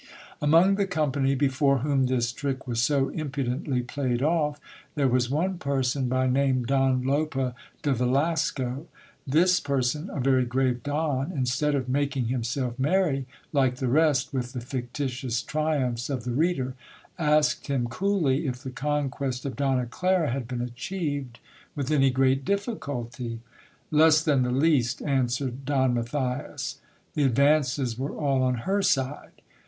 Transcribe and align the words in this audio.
Among 0.41 0.77
the 0.77 0.87
company, 0.87 1.35
before 1.35 1.77
whom 1.85 2.07
this 2.07 2.31
trick 2.31 2.65
was 2.65 2.81
so 2.81 3.09
impudently 3.09 3.83
played 3.83 4.23
off, 4.23 4.59
there 4.95 5.07
was 5.07 5.29
one 5.29 5.59
person, 5.59 6.09
by 6.09 6.25
name 6.25 6.63
Don 6.65 7.03
Lope 7.03 7.53
de 7.83 7.93
Velasco. 7.93 8.87
This 9.27 9.59
per 9.59 9.79
so 9.83 9.99
l, 9.99 10.09
a 10.09 10.19
very 10.19 10.43
grave 10.43 10.81
don, 10.81 11.31
instead 11.31 11.75
of 11.75 11.87
making 11.87 12.29
himself 12.29 12.79
merry 12.79 13.27
like 13.53 13.75
the 13.75 13.87
rest 13.89 14.33
with 14.33 14.53
the 14.53 14.59
fictitious 14.59 15.43
triumphs 15.43 16.09
of 16.09 16.23
the 16.23 16.31
reader, 16.31 16.73
asked 17.19 17.67
him 17.67 17.85
coolly 17.85 18.47
if 18.47 18.63
the 18.63 18.71
conquest 18.71 19.45
of 19.45 19.55
Donna 19.55 19.85
Clara 19.85 20.31
had 20.31 20.47
been 20.47 20.61
achieved 20.61 21.37
with 21.75 21.91
any 21.91 22.09
great 22.09 22.43
difficulty? 22.43 23.39
Less 23.91 24.23
than 24.23 24.41
the 24.41 24.49
least, 24.49 25.03
answered 25.03 25.63
Don 25.63 25.93
Matthias; 25.93 26.79
the 27.13 27.21
advances 27.21 27.99
were 27.99 28.13
all 28.15 28.41
on 28.41 28.55
her 28.65 28.81
side. 28.81 29.43